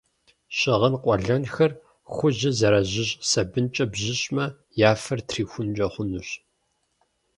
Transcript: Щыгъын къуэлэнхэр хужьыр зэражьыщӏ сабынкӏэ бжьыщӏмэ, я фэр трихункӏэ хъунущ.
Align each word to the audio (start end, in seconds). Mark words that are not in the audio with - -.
Щыгъын 0.57 0.95
къуэлэнхэр 1.03 1.71
хужьыр 2.13 2.53
зэражьыщӏ 2.59 3.17
сабынкӏэ 3.29 3.85
бжьыщӏмэ, 3.91 4.45
я 4.89 4.91
фэр 5.01 5.19
трихункӏэ 5.29 5.87
хъунущ. 5.93 6.29